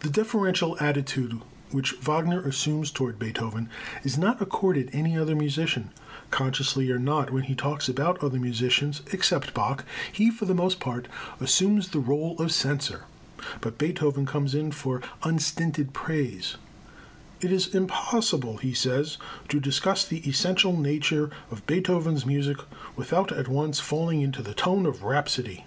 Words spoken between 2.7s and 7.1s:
toward Beethoven is not accorded any other musician. Consciously or